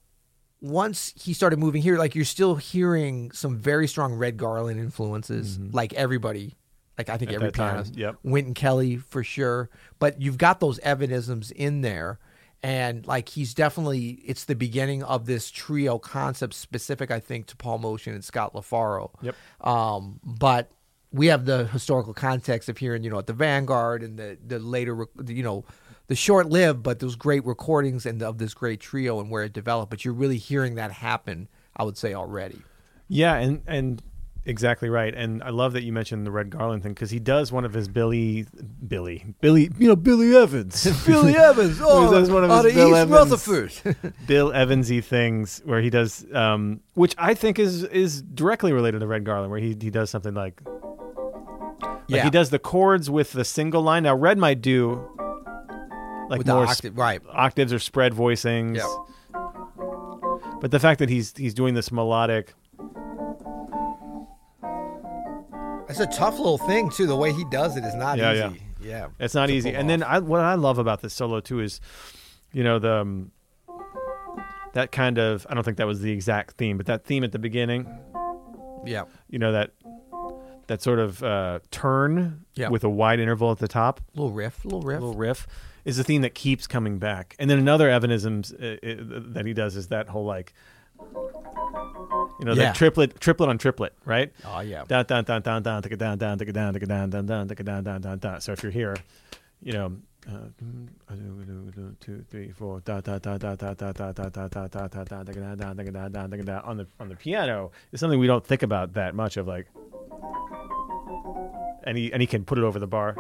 once 0.61 1.14
he 1.16 1.33
started 1.33 1.59
moving 1.59 1.80
here, 1.83 1.97
like 1.97 2.14
you're 2.14 2.25
still 2.25 2.57
hearing 2.57 3.30
some 3.30 3.57
very 3.57 3.87
strong 3.87 4.14
Red 4.14 4.37
Garland 4.37 4.78
influences, 4.80 5.57
mm-hmm. 5.59 5.75
like 5.75 5.95
everybody. 5.95 6.57
Like 6.99 7.09
I 7.09 7.17
think. 7.17 7.31
At 7.31 7.37
every 7.37 7.49
that 7.49 7.55
time, 7.55 7.75
pianist, 7.75 7.97
yep. 7.97 8.17
Wynton 8.23 8.55
Kelly 8.55 8.97
for 8.97 9.25
sure. 9.25 9.71
But 9.99 10.21
you've 10.21 10.38
got 10.38 10.61
those 10.61 10.78
Evanisms 10.85 11.50
in 11.50 11.81
there. 11.81 12.19
And 12.61 13.07
like 13.07 13.28
he's 13.28 13.55
definitely 13.55 14.21
it's 14.25 14.45
the 14.45 14.57
beginning 14.57 15.05
of 15.05 15.26
this 15.26 15.49
trio 15.49 15.99
concept 15.99 16.55
specific, 16.55 17.11
I 17.11 17.21
think, 17.21 17.47
to 17.47 17.57
Paul 17.57 17.78
Motian 17.78 18.14
and 18.14 18.25
Scott 18.25 18.52
LaFaro. 18.52 19.11
Yep. 19.23 19.37
Um, 19.61 20.19
but 20.25 20.73
we 21.12 21.28
have 21.28 21.45
the 21.45 21.67
historical 21.69 22.12
context 22.12 22.69
of 22.69 22.76
hearing, 22.78 23.05
you 23.05 23.11
know, 23.11 23.19
at 23.19 23.28
the 23.28 23.33
Vanguard 23.33 24.02
and 24.02 24.19
the 24.19 24.38
the 24.45 24.59
later, 24.59 25.07
you 25.26 25.45
know, 25.45 25.64
the 26.09 26.17
short 26.17 26.49
lived, 26.49 26.83
but 26.83 26.99
those 26.99 27.14
great 27.14 27.47
recordings 27.47 28.05
and 28.07 28.23
of 28.23 28.38
this 28.38 28.55
great 28.55 28.81
trio 28.81 29.21
and 29.21 29.31
where 29.31 29.45
it 29.45 29.52
developed. 29.52 29.90
But 29.90 30.05
you're 30.05 30.14
really 30.14 30.38
hearing 30.38 30.75
that 30.75 30.90
happen, 30.90 31.49
I 31.76 31.85
would 31.85 31.97
say 31.97 32.12
already. 32.12 32.62
Yeah, 33.07 33.37
and 33.37 33.62
and 33.67 34.02
exactly 34.49 34.88
right. 34.88 35.14
And 35.14 35.43
I 35.43 35.50
love 35.50 35.75
that 35.75 35.83
you 35.85 35.93
mentioned 35.93 36.26
the 36.26 36.31
Red 36.31 36.50
Garland 36.50 36.83
thing 36.83 36.93
because 36.93 37.11
he 37.11 37.19
does 37.21 37.52
one 37.52 37.64
of 37.64 37.73
his 37.75 37.87
Billy, 37.87 38.47
Billy, 38.87 39.25
Billy, 39.40 39.71
you 39.78 39.87
know, 39.88 39.95
Billy 39.97 40.35
Evans, 40.37 40.85
Billy 41.07 41.37
Evans, 41.37 41.78
oh, 41.83 42.11
does 42.11 42.31
one 42.31 42.45
of 42.45 42.50
out 42.50 42.64
his 42.64 42.73
of 42.73 42.76
Bill 42.76 42.88
East 42.88 42.97
Evans- 42.99 43.47
Rutherford. 43.47 44.14
Bill 44.26 44.52
Evansy 44.52 45.00
things 45.00 45.61
where 45.64 45.81
he 45.81 45.90
does, 45.90 46.26
um, 46.33 46.81
which 46.95 47.14
I 47.19 47.35
think 47.35 47.59
is 47.59 47.85
is 47.85 48.23
directly 48.23 48.73
related 48.73 49.00
to 49.00 49.07
Red 49.07 49.25
Garland, 49.25 49.50
where 49.50 49.61
he 49.61 49.76
he 49.81 49.90
does 49.90 50.11
something 50.11 50.35
like, 50.35 50.61
like 50.64 51.99
Yeah. 52.09 52.25
he 52.25 52.31
does 52.31 52.50
the 52.50 52.59
chords 52.59 53.09
with 53.11 53.33
the 53.33 53.45
single 53.45 53.83
line. 53.83 54.02
Now 54.05 54.14
Red 54.17 54.38
might 54.38 54.61
do 54.62 55.07
like 56.31 56.38
With 56.38 56.47
more 56.47 56.67
octave, 56.67 56.97
right? 56.99 57.21
octaves 57.31 57.73
or 57.73 57.78
spread 57.78 58.12
voicings. 58.12 58.76
Yep. 58.76 58.87
But 60.61 60.71
the 60.73 60.81
fact 60.81 60.99
that 60.99 61.09
he's 61.09 61.35
he's 61.37 61.55
doing 61.55 61.75
this 61.75 61.93
melodic, 61.93 62.52
It's 65.88 66.00
a 66.00 66.07
tough 66.07 66.37
little 66.38 66.59
thing 66.59 66.90
too. 66.90 67.07
The 67.07 67.16
way 67.16 67.33
he 67.33 67.45
does 67.50 67.76
it 67.76 67.85
is 67.85 67.95
not 67.95 68.18
Yeah, 68.18 68.33
easy. 68.50 68.62
Yeah, 68.80 68.88
yeah. 68.88 69.07
It's 69.18 69.35
not 69.35 69.50
easy. 69.50 69.75
And 69.75 69.88
then. 69.88 70.02
I, 70.02 70.18
what 70.18 70.40
I 70.40 70.54
love 70.54 70.78
about 70.78 71.00
this 71.02 71.14
solo 71.14 71.40
too 71.40 71.61
is, 71.61 71.80
you 72.52 72.62
know, 72.62 72.78
the 72.78 72.92
um, 72.92 73.33
that 74.75 74.92
kind 74.92 75.18
of 75.18 75.47
I 75.49 75.54
don't 75.54 75.64
think 75.64 75.78
that 75.78 75.87
was 75.87 76.00
the 76.00 76.12
exact 76.12 76.57
theme, 76.57 76.76
but 76.76 76.87
that 76.87 77.04
theme 77.04 77.25
at 77.25 77.33
the 77.33 77.38
beginning, 77.38 77.87
yeah, 78.85 79.04
you 79.28 79.38
know 79.38 79.52
that 79.52 79.73
that 80.66 80.83
sort 80.83 80.99
of 80.99 81.23
uh, 81.23 81.61
turn 81.71 82.45
Yeah. 82.54 82.68
with 82.68 82.85
a 82.85 82.90
wide 82.90 83.21
interval 83.21 83.50
at 83.50 83.59
the 83.59 83.68
top, 83.68 84.00
little 84.14 84.33
riff, 84.33 84.64
little 84.66 84.83
riff. 84.83 85.00
little 85.00 85.16
riff, 85.16 85.47
is 85.87 85.99
a 85.99 86.04
theme 86.04 86.21
that 86.23 86.35
keeps 86.35 86.66
coming 86.66 86.99
back. 86.99 87.35
And 87.38 87.49
then 87.49 87.59
another 87.59 87.90
Evanisms 87.90 88.52
uh, 88.52 88.76
uh, 88.83 88.95
that 89.33 89.47
he 89.47 89.54
does 89.54 89.76
is 89.76 89.88
that 89.88 90.11
whole 90.11 90.26
like, 90.26 90.52
you 91.00 92.45
know, 92.45 92.52
Yeah. 92.52 92.64
that 92.67 92.75
triplet, 92.75 93.21
triplet 93.21 93.49
on 93.49 93.59
triplet, 93.59 93.93
right? 94.05 94.33
Oh 94.45 94.61
yeah, 94.61 94.85
down, 94.87 95.05
down, 95.07 95.25
down, 95.25 95.43
down, 95.43 95.62
down, 95.62 95.83
take 95.83 95.93
it 95.93 95.99
down, 95.99 96.19
down, 96.19 96.38
take 96.38 96.49
it 96.49 96.52
down, 96.52 96.73
take 96.75 96.83
it 96.83 96.88
down, 96.88 97.11
down, 97.11 97.26
down, 97.26 97.49
take 97.49 97.61
it 97.61 97.64
down, 97.67 97.85
down, 97.85 98.00
down, 98.00 98.19
down. 98.19 98.40
So 98.40 98.52
if 98.52 98.62
you're 98.62 98.73
here, 98.73 98.97
you 99.62 99.73
know, 99.73 99.93
uh, 100.28 100.49
two, 102.00 102.25
three, 102.31 102.50
four, 102.52 102.81
da, 102.81 103.00
da, 103.00 103.19
da, 103.19 103.38
da, 103.38 103.55
da, 103.55 103.73
da, 103.75 103.93
da, 103.93 104.12
da, 104.12 104.12
da, 104.12 104.49
da, 104.49 104.69
da, 104.69 104.88
da, 104.88 105.05
da, 105.05 105.23
take 105.25 105.37
it 105.37 105.40
down, 105.40 105.57
down, 105.59 105.76
take 105.76 105.87
it 105.88 105.93
down, 105.93 106.12
down, 106.12 106.31
take 106.31 106.40
it 106.40 106.47
down. 106.47 106.62
On 106.62 106.76
the 106.76 106.87
on 107.00 107.09
the 107.09 107.17
piano 107.17 107.71
is 107.93 108.00
something 108.00 108.19
we 108.19 108.26
don't 108.26 108.45
think 108.45 108.62
about 108.62 108.93
that 108.95 109.14
much 109.14 109.37
of, 109.37 109.47
like, 109.49 109.67
and 111.85 111.97
he 111.97 112.12
and 112.12 112.21
he 112.21 112.26
can 112.26 112.45
put 112.45 112.59
it 112.59 112.64
over 112.64 112.78
the 112.78 112.87
bar, 112.87 113.14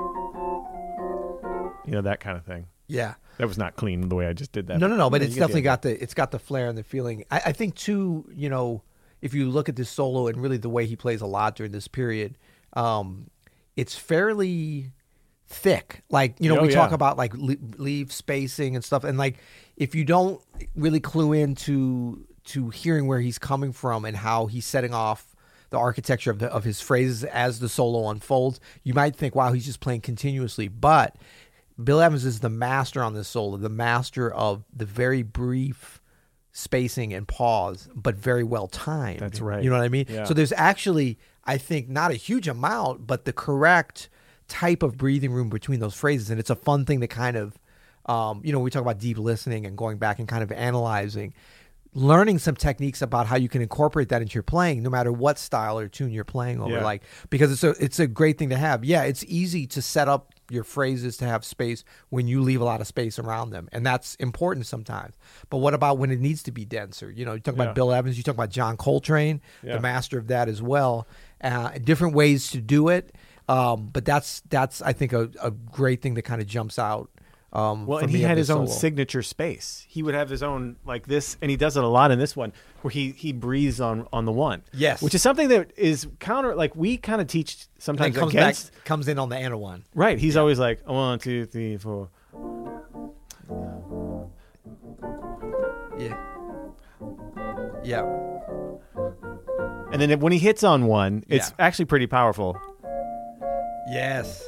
you 1.86 1.92
know, 1.92 2.02
that 2.02 2.20
kind 2.20 2.36
of 2.36 2.44
thing. 2.44 2.66
Yeah. 2.88 3.14
That 3.38 3.46
was 3.46 3.56
not 3.56 3.76
clean 3.76 4.08
the 4.08 4.16
way 4.16 4.26
I 4.26 4.32
just 4.32 4.50
did 4.50 4.66
that. 4.66 4.80
No, 4.80 4.88
no, 4.88 4.96
no. 4.96 5.10
But 5.10 5.22
it's 5.22 5.34
the 5.34 5.40
definitely 5.40 5.62
got 5.62 5.82
the 5.82 6.02
it's 6.02 6.14
got 6.14 6.32
the 6.32 6.40
flair 6.40 6.68
and 6.68 6.76
the 6.76 6.82
feeling. 6.82 7.24
I, 7.30 7.42
I 7.46 7.52
think 7.52 7.76
too. 7.76 8.28
You 8.34 8.48
know, 8.48 8.82
if 9.22 9.32
you 9.32 9.48
look 9.48 9.68
at 9.68 9.76
this 9.76 9.88
solo 9.88 10.26
and 10.26 10.42
really 10.42 10.56
the 10.56 10.68
way 10.68 10.86
he 10.86 10.96
plays 10.96 11.20
a 11.20 11.26
lot 11.26 11.54
during 11.54 11.70
this 11.70 11.86
period, 11.86 12.36
um, 12.72 13.30
it's 13.76 13.94
fairly 13.96 14.90
thick. 15.46 16.02
Like 16.10 16.34
you 16.40 16.48
know, 16.48 16.58
Oh, 16.58 16.62
we 16.62 16.72
talk 16.72 16.90
about 16.90 17.16
like 17.16 17.32
leave 17.36 18.12
spacing 18.12 18.74
and 18.74 18.84
stuff, 18.84 19.04
and 19.04 19.16
like 19.16 19.38
if 19.76 19.94
you 19.94 20.04
don't 20.04 20.42
really 20.74 21.00
clue 21.00 21.32
into 21.32 22.26
to 22.46 22.70
hearing 22.70 23.06
where 23.06 23.20
he's 23.20 23.38
coming 23.38 23.72
from 23.72 24.04
and 24.04 24.16
how 24.16 24.46
he's 24.46 24.64
setting 24.64 24.94
off 24.94 25.36
the 25.70 25.78
architecture 25.78 26.30
of 26.30 26.38
the, 26.38 26.46
of 26.50 26.64
his 26.64 26.80
phrases 26.80 27.22
as 27.24 27.60
the 27.60 27.68
solo 27.68 28.08
unfolds, 28.08 28.58
you 28.82 28.94
might 28.94 29.14
think, 29.14 29.34
"Wow, 29.34 29.52
he's 29.52 29.66
just 29.66 29.80
playing 29.80 30.00
continuously," 30.00 30.66
but 30.66 31.14
Bill 31.82 32.00
Evans 32.00 32.24
is 32.24 32.40
the 32.40 32.48
master 32.48 33.02
on 33.02 33.14
this 33.14 33.28
solo, 33.28 33.56
the 33.56 33.68
master 33.68 34.32
of 34.32 34.64
the 34.74 34.84
very 34.84 35.22
brief 35.22 36.00
spacing 36.52 37.12
and 37.14 37.28
pause, 37.28 37.88
but 37.94 38.16
very 38.16 38.42
well 38.42 38.66
timed. 38.66 39.20
That's 39.20 39.40
right. 39.40 39.62
You 39.62 39.70
know 39.70 39.76
what 39.76 39.84
I 39.84 39.88
mean? 39.88 40.06
Yeah. 40.08 40.24
So 40.24 40.34
there's 40.34 40.52
actually, 40.52 41.18
I 41.44 41.56
think, 41.56 41.88
not 41.88 42.10
a 42.10 42.14
huge 42.14 42.48
amount, 42.48 43.06
but 43.06 43.24
the 43.24 43.32
correct 43.32 44.08
type 44.48 44.82
of 44.82 44.96
breathing 44.96 45.30
room 45.30 45.50
between 45.50 45.78
those 45.78 45.94
phrases, 45.94 46.30
and 46.30 46.40
it's 46.40 46.50
a 46.50 46.56
fun 46.56 46.84
thing 46.84 47.00
to 47.00 47.06
kind 47.06 47.36
of, 47.36 47.58
um, 48.06 48.40
you 48.42 48.52
know, 48.52 48.58
we 48.58 48.70
talk 48.70 48.82
about 48.82 48.98
deep 48.98 49.18
listening 49.18 49.66
and 49.66 49.76
going 49.76 49.98
back 49.98 50.18
and 50.18 50.26
kind 50.26 50.42
of 50.42 50.50
analyzing. 50.50 51.32
Learning 51.94 52.38
some 52.38 52.54
techniques 52.54 53.02
about 53.02 53.26
how 53.26 53.36
you 53.36 53.48
can 53.48 53.62
incorporate 53.62 54.08
that 54.10 54.20
into 54.20 54.34
your 54.34 54.42
playing, 54.42 54.82
no 54.82 54.90
matter 54.90 55.12
what 55.12 55.38
style 55.38 55.78
or 55.78 55.88
tune 55.88 56.10
you're 56.10 56.24
playing 56.24 56.60
over. 56.60 56.72
Yeah. 56.72 56.84
Like 56.84 57.02
because 57.30 57.50
it's 57.50 57.64
a 57.64 57.70
it's 57.82 57.98
a 57.98 58.06
great 58.06 58.36
thing 58.36 58.50
to 58.50 58.56
have. 58.56 58.84
Yeah, 58.84 59.04
it's 59.04 59.24
easy 59.24 59.66
to 59.68 59.80
set 59.80 60.06
up 60.06 60.34
your 60.50 60.64
phrases 60.64 61.16
to 61.18 61.24
have 61.26 61.44
space 61.44 61.84
when 62.08 62.26
you 62.26 62.40
leave 62.40 62.60
a 62.60 62.64
lot 62.64 62.80
of 62.80 62.86
space 62.86 63.18
around 63.18 63.50
them, 63.50 63.68
and 63.72 63.84
that's 63.84 64.14
important 64.16 64.66
sometimes. 64.66 65.14
But 65.50 65.58
what 65.58 65.74
about 65.74 65.98
when 65.98 66.10
it 66.10 66.20
needs 66.20 66.42
to 66.44 66.52
be 66.52 66.64
denser? 66.64 67.10
You 67.10 67.24
know, 67.24 67.34
you 67.34 67.40
talk 67.40 67.56
Yeah. 67.56 67.64
about 67.64 67.74
Bill 67.74 67.92
Evans, 67.92 68.16
you 68.16 68.22
talk 68.22 68.34
about 68.34 68.50
John 68.50 68.76
Coltrane, 68.76 69.40
Yeah. 69.62 69.74
the 69.74 69.80
master 69.80 70.18
of 70.18 70.28
that 70.28 70.48
as 70.48 70.62
well. 70.62 71.06
Uh, 71.42 71.70
different 71.84 72.14
ways 72.14 72.50
to 72.50 72.60
do 72.60 72.88
it, 72.88 73.14
um, 73.48 73.90
but 73.92 74.04
that's 74.04 74.40
that's 74.48 74.82
I 74.82 74.92
think 74.92 75.12
a, 75.12 75.30
a 75.42 75.50
great 75.50 76.02
thing 76.02 76.14
that 76.14 76.22
kind 76.22 76.40
of 76.40 76.46
jumps 76.46 76.78
out 76.78 77.10
Um, 77.50 77.86
Well, 77.86 77.98
and 78.00 78.10
he 78.10 78.20
had 78.22 78.36
his 78.36 78.50
own 78.50 78.66
signature 78.66 79.22
space. 79.22 79.86
He 79.88 80.02
would 80.02 80.14
have 80.14 80.28
his 80.28 80.42
own 80.42 80.76
like 80.84 81.06
this, 81.06 81.38
and 81.40 81.50
he 81.50 81.56
does 81.56 81.78
it 81.78 81.82
a 81.82 81.88
lot 81.88 82.10
in 82.10 82.18
this 82.18 82.36
one, 82.36 82.52
where 82.82 82.90
he 82.90 83.12
he 83.12 83.32
breathes 83.32 83.80
on 83.80 84.06
on 84.12 84.26
the 84.26 84.32
one. 84.32 84.62
Yes. 84.72 85.00
which 85.00 85.14
is 85.14 85.22
something 85.22 85.48
that 85.48 85.72
is 85.76 86.06
counter. 86.20 86.54
Like 86.54 86.76
we 86.76 86.98
kind 86.98 87.22
of 87.22 87.26
teach 87.26 87.54
And 87.74 87.82
sometimes 87.82 88.16
comes 88.16 88.32
against. 88.34 88.72
back, 88.74 88.84
comes 88.84 89.08
in 89.08 89.18
on 89.18 89.30
the 89.30 89.36
Anna 89.36 89.56
one. 89.56 89.84
Right, 89.94 90.18
he's 90.18 90.36
always 90.36 90.58
like 90.58 90.86
one, 90.86 91.18
two, 91.20 91.46
three, 91.46 91.78
four. 91.78 92.10
Yeah. 95.98 96.16
Yeah. 97.82 98.02
And 99.90 100.00
then 100.02 100.20
when 100.20 100.32
he 100.32 100.38
hits 100.38 100.62
on 100.62 100.84
one, 100.86 101.24
it's 101.28 101.48
Yeah. 101.50 101.64
actually 101.66 101.86
pretty 101.86 102.06
powerful. 102.06 102.56
Yes. 103.90 104.46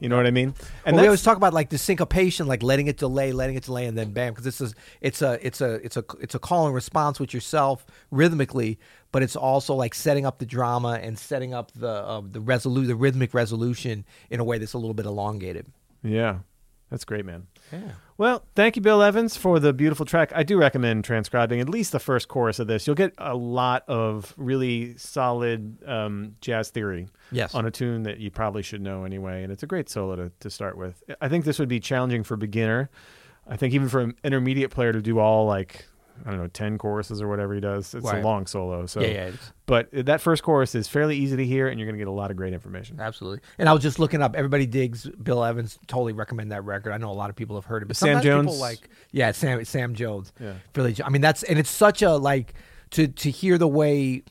You 0.00 0.08
know 0.08 0.16
what 0.16 0.26
I 0.26 0.30
mean? 0.30 0.54
And 0.84 0.94
well, 0.96 1.04
we 1.04 1.08
always 1.08 1.22
talk 1.22 1.36
about 1.36 1.54
like 1.54 1.70
the 1.70 1.78
syncopation, 1.78 2.46
like 2.46 2.62
letting 2.62 2.86
it 2.86 2.98
delay, 2.98 3.32
letting 3.32 3.56
it 3.56 3.64
delay, 3.64 3.86
and 3.86 3.96
then 3.96 4.12
bam, 4.12 4.32
because 4.32 4.44
this 4.44 4.60
is 4.60 4.74
it's 5.00 5.22
a 5.22 5.38
it's 5.46 5.60
a 5.60 5.74
it's 5.76 5.96
a 5.96 6.04
it's 6.20 6.34
a 6.34 6.38
call 6.38 6.66
and 6.66 6.74
response 6.74 7.18
with 7.18 7.32
yourself 7.32 7.86
rhythmically, 8.10 8.78
but 9.10 9.22
it's 9.22 9.36
also 9.36 9.74
like 9.74 9.94
setting 9.94 10.26
up 10.26 10.38
the 10.38 10.46
drama 10.46 10.98
and 11.02 11.18
setting 11.18 11.54
up 11.54 11.72
the 11.72 11.88
uh, 11.88 12.20
the 12.30 12.40
resolu- 12.40 12.86
the 12.86 12.96
rhythmic 12.96 13.32
resolution 13.32 14.04
in 14.28 14.40
a 14.40 14.44
way 14.44 14.58
that's 14.58 14.74
a 14.74 14.78
little 14.78 14.94
bit 14.94 15.06
elongated. 15.06 15.66
yeah, 16.02 16.38
that's 16.90 17.04
great, 17.04 17.24
man. 17.26 17.46
Yeah. 17.72 17.80
Well, 18.16 18.44
thank 18.54 18.76
you, 18.76 18.82
Bill 18.82 19.02
Evans, 19.02 19.36
for 19.36 19.58
the 19.58 19.72
beautiful 19.72 20.06
track. 20.06 20.32
I 20.34 20.42
do 20.42 20.56
recommend 20.58 21.04
transcribing 21.04 21.60
at 21.60 21.68
least 21.68 21.92
the 21.92 21.98
first 21.98 22.28
chorus 22.28 22.58
of 22.58 22.66
this. 22.66 22.86
You'll 22.86 22.96
get 22.96 23.12
a 23.18 23.34
lot 23.34 23.84
of 23.88 24.32
really 24.36 24.96
solid 24.96 25.78
um, 25.86 26.34
jazz 26.40 26.70
theory 26.70 27.08
Yes. 27.32 27.54
on 27.54 27.66
a 27.66 27.70
tune 27.70 28.04
that 28.04 28.18
you 28.18 28.30
probably 28.30 28.62
should 28.62 28.80
know 28.80 29.04
anyway, 29.04 29.42
and 29.42 29.52
it's 29.52 29.62
a 29.62 29.66
great 29.66 29.88
solo 29.88 30.16
to, 30.16 30.32
to 30.40 30.48
start 30.50 30.78
with. 30.78 31.02
I 31.20 31.28
think 31.28 31.44
this 31.44 31.58
would 31.58 31.68
be 31.68 31.80
challenging 31.80 32.22
for 32.22 32.36
beginner. 32.36 32.88
I 33.48 33.56
think 33.56 33.74
even 33.74 33.88
for 33.88 34.00
an 34.00 34.14
intermediate 34.24 34.70
player 34.70 34.92
to 34.92 35.02
do 35.02 35.18
all 35.18 35.46
like 35.46 35.86
I 36.24 36.30
don't 36.30 36.38
know 36.38 36.46
ten 36.48 36.78
choruses 36.78 37.20
or 37.20 37.28
whatever 37.28 37.54
he 37.54 37.60
does, 37.60 37.94
it's 37.94 38.04
Right. 38.04 38.22
a 38.22 38.26
long 38.26 38.46
solo. 38.46 38.86
So, 38.86 39.00
yeah, 39.00 39.06
yeah, 39.08 39.30
but 39.66 39.88
that 39.92 40.20
first 40.20 40.42
chorus 40.42 40.74
is 40.74 40.88
fairly 40.88 41.16
easy 41.16 41.36
to 41.36 41.44
hear, 41.44 41.68
and 41.68 41.78
you're 41.78 41.86
going 41.86 41.96
to 41.98 42.00
get 42.00 42.08
a 42.08 42.12
lot 42.12 42.30
of 42.30 42.36
great 42.36 42.52
information. 42.52 42.98
absolutely. 43.00 43.40
And 43.58 43.68
I 43.68 43.72
was 43.72 43.82
just 43.82 43.98
looking 43.98 44.22
up. 44.22 44.34
Everybody 44.36 44.66
digs 44.66 45.06
Bill 45.08 45.44
Evans. 45.44 45.78
Totally 45.86 46.12
recommend 46.12 46.52
that 46.52 46.64
record. 46.64 46.92
I 46.92 46.98
know 46.98 47.10
a 47.10 47.12
lot 47.12 47.30
of 47.30 47.36
people 47.36 47.56
have 47.56 47.66
heard 47.66 47.82
it, 47.82 47.86
but 47.86 47.96
Sam 47.96 48.22
Jones? 48.22 48.58
like 48.58 48.88
yeah, 49.12 49.32
Sam 49.32 49.64
Sam 49.64 49.94
Jones. 49.94 50.32
Yeah. 50.40 50.54
Philly. 50.74 50.96
I 51.04 51.08
mean, 51.10 51.22
that's 51.22 51.42
and 51.42 51.58
it's 51.58 51.70
such 51.70 52.02
a 52.02 52.12
like 52.12 52.54
to 52.90 53.08
to 53.08 53.30
hear 53.30 53.58
the 53.58 53.68
way 53.68 54.22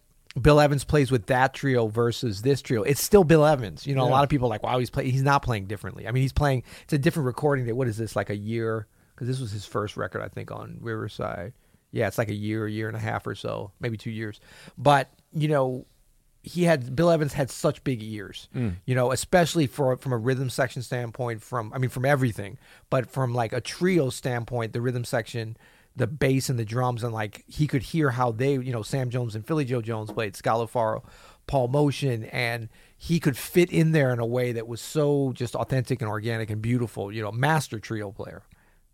Bill 0.41 0.59
Evans 0.59 0.83
plays 0.83 1.11
with 1.11 1.27
that 1.27 1.53
trio 1.53 1.87
versus 1.87 2.41
this 2.41 2.61
trio. 2.61 2.83
It's 2.83 3.01
still 3.01 3.23
Bill 3.23 3.45
Evans. 3.45 3.87
You 3.87 3.95
know, 3.95 4.05
a 4.05 4.09
lot 4.09 4.23
of 4.23 4.29
people 4.29 4.47
are 4.47 4.49
like, 4.49 4.63
wow, 4.63 4.79
he's 4.79 4.89
play. 4.89 5.09
He's 5.09 5.23
not 5.23 5.43
playing 5.43 5.65
differently. 5.67 6.07
I 6.07 6.11
mean, 6.11 6.21
he's 6.21 6.33
playing. 6.33 6.63
It's 6.83 6.91
a 6.93 6.97
different 6.97 7.25
recording. 7.27 7.67
That 7.67 7.75
what 7.75 7.87
is 7.87 7.97
this 7.97 8.15
like 8.15 8.29
a 8.29 8.35
year? 8.35 8.87
Because 9.13 9.29
this 9.29 9.39
was 9.39 9.51
his 9.51 9.65
first 9.65 9.95
record, 9.95 10.21
I 10.21 10.27
think, 10.27 10.51
on 10.51 10.77
Riverside. 10.81 11.53
Yeah, 11.95 12.09
it's 12.09 12.17
like 12.17 12.29
a 12.29 12.35
year, 12.35 12.65
a 12.65 12.71
year 12.71 12.89
and 12.89 12.97
a 12.97 12.99
half 12.99 13.25
or 13.25 13.35
so, 13.35 13.71
maybe 13.79 13.95
two 13.95 14.11
years. 14.11 14.41
But 14.77 15.09
you 15.31 15.47
know, 15.47 15.85
he 16.43 16.63
had 16.63 16.93
Bill 16.93 17.09
Evans 17.09 17.31
had 17.31 17.49
such 17.49 17.85
big 17.85 18.03
ears, 18.03 18.49
mm. 18.53 18.75
you 18.85 18.95
know, 18.95 19.13
especially 19.13 19.65
for 19.65 19.95
from 19.95 20.11
a 20.11 20.17
rhythm 20.17 20.49
section 20.49 20.81
standpoint. 20.81 21.41
From 21.41 21.71
I 21.73 21.77
mean, 21.77 21.89
from 21.89 22.03
everything, 22.03 22.57
but 22.89 23.09
from 23.09 23.33
like 23.33 23.53
a 23.53 23.61
trio 23.61 24.09
standpoint, 24.09 24.73
the 24.73 24.81
rhythm 24.81 25.05
section, 25.05 25.55
the 25.95 26.05
bass 26.05 26.49
and 26.49 26.59
the 26.59 26.65
drums, 26.65 27.01
and 27.01 27.13
like 27.13 27.45
he 27.47 27.65
could 27.65 27.81
hear 27.81 28.09
how 28.09 28.29
they, 28.29 28.55
you 28.55 28.73
know, 28.73 28.83
Sam 28.83 29.09
Jones 29.09 29.33
and 29.33 29.47
Philly 29.47 29.63
Joe 29.63 29.81
Jones 29.81 30.11
played, 30.11 30.35
Scott 30.35 30.69
LaFaro, 30.69 31.01
Paul 31.47 31.69
Motian, 31.69 32.27
and 32.33 32.67
he 32.97 33.21
could 33.21 33.37
fit 33.37 33.71
in 33.71 33.93
there 33.93 34.11
in 34.11 34.19
a 34.19 34.25
way 34.25 34.51
that 34.51 34.67
was 34.67 34.81
so 34.81 35.31
just 35.33 35.55
authentic 35.55 36.01
and 36.01 36.09
organic 36.09 36.49
and 36.49 36.61
beautiful. 36.61 37.09
You 37.09 37.21
know, 37.21 37.31
master 37.31 37.79
trio 37.79 38.11
player, 38.11 38.43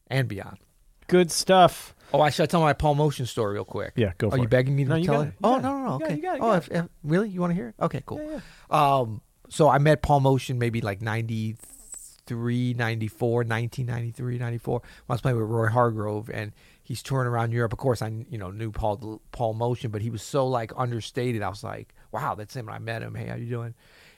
and 0.06 0.28
beyond. 0.28 0.60
Good 1.08 1.32
stuff. 1.32 1.96
Oh, 2.14 2.22
I 2.22 2.30
should 2.30 2.50
tell 2.50 2.62
my 2.62 2.74
Paul 2.74 2.96
Motian 2.96 3.28
story 3.28 3.54
real 3.54 3.66
quick. 3.66 3.94
Yeah, 3.96 4.12
go 4.18 4.30
for 4.30 4.36
Are 4.36 4.38
for 4.38 4.38
you 4.40 4.44
it. 4.44 4.50
begging 4.50 4.76
me 4.76 4.84
to 4.84 4.90
No, 4.90 4.96
you 4.98 5.06
tell 5.06 5.16
got 5.16 5.22
it? 5.22 5.28
it. 5.30 5.34
You 5.34 5.38
Oh 5.44 5.54
got 5.54 5.62
no, 5.64 5.78
no, 5.78 5.86
no. 5.86 5.96
It, 5.96 6.04
Okay. 6.04 6.16
you 6.16 6.22
got 6.22 6.36
it, 6.36 6.38
you 6.40 6.44
oh, 6.44 6.48
got 6.52 6.58
if, 6.58 6.72
if, 6.72 6.86
really? 7.04 7.30
You 7.30 7.40
want 7.42 7.52
to 7.52 7.56
hear 7.56 7.70
it? 7.70 7.76
Okay, 7.82 8.04
cool. 8.06 8.20
Yeah, 8.22 8.40
Um, 8.70 9.22
so 9.50 9.70
I 9.70 9.78
met 9.78 10.02
Paul 10.02 10.22
Motian 10.22 10.58
maybe 10.58 10.82
like 10.82 11.02
93, 11.02 12.74
94, 12.74 13.30
1993, 13.44 14.38
94. 14.38 14.80
When 14.80 14.82
I 15.10 15.14
was 15.14 15.22
playing 15.22 15.38
with 15.38 15.48
Roy 15.50 15.68
Hargrove, 15.68 16.30
and 16.30 16.52
he's 16.84 17.02
touring 17.04 17.28
around 17.28 17.52
Europe. 17.52 17.74
Of 17.74 17.80
course, 17.80 18.02
I 18.02 18.08
you 18.30 18.38
know 18.38 18.52
knew 18.52 18.72
Paul 18.72 19.22
Paul 19.32 19.56
Motian, 19.56 19.92
but 19.92 20.02
he 20.02 20.10
was 20.10 20.22
so 20.22 20.48
like 20.48 20.72
understated. 20.78 21.42
I 21.42 21.50
was 21.50 21.64
like, 21.64 21.94
wow, 22.12 22.36
that's 22.36 22.56
him. 22.56 22.68
And 22.68 22.76
I 22.76 22.80
met 22.80 23.02
him. 23.02 23.16
Hey, 23.16 23.28
how 23.28 23.36
you 23.36 23.48
doing? 23.48 23.74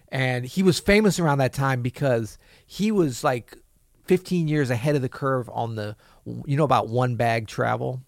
And 0.09 0.45
he 0.45 0.62
was 0.62 0.79
famous 0.79 1.19
around 1.19 1.39
that 1.39 1.53
time 1.53 1.81
because 1.81 2.38
he 2.67 2.91
was 2.91 3.23
like 3.23 3.57
15 4.05 4.47
years 4.47 4.69
ahead 4.69 4.95
of 4.95 5.01
the 5.01 5.09
curve 5.09 5.50
on 5.51 5.73
the, 5.75 5.95
you 6.25 6.57
know, 6.57 6.63
about 6.63 6.87
one 6.89 7.15
bag 7.15 7.47
travel. 7.47 8.01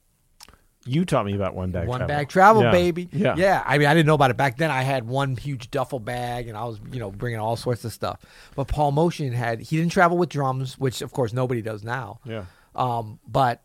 You 0.88 1.04
taught 1.04 1.26
me 1.26 1.34
about 1.34 1.56
one 1.56 1.72
bag 1.72 1.88
one 1.88 2.00
travel. 2.02 2.16
bag 2.16 2.30
travel, 2.30 2.62
Yeah. 2.62 2.72
baby. 2.72 3.10
Yeah. 3.12 3.36
yeah. 3.38 3.64
I 3.66 3.80
mean, 3.80 3.88
I 3.88 3.96
didn't 3.96 4.06
know 4.06 4.14
about 4.14 4.30
it 4.30 4.38
back 4.38 4.58
then. 4.58 4.70
I 4.70 4.84
had 4.84 5.08
one 5.08 5.36
huge 5.36 5.72
duffel 5.72 6.00
bag, 6.00 6.48
and 6.48 6.56
I 6.56 6.66
was, 6.66 6.80
you 6.92 7.00
know, 7.00 7.10
bringing 7.10 7.40
all 7.40 7.56
sorts 7.56 7.84
of 7.86 7.92
stuff. 7.92 8.22
But 8.56 8.68
Paul 8.68 8.92
Motian 8.92 9.34
had 9.34 9.62
he 9.62 9.78
didn't 9.78 9.92
travel 9.92 10.16
with 10.18 10.30
drums, 10.30 10.78
which 10.78 11.02
of 11.02 11.12
course 11.12 11.34
nobody 11.34 11.64
does 11.64 11.84
now. 11.84 12.20
Yeah. 12.24 12.46
Um, 12.76 13.20
but 13.28 13.64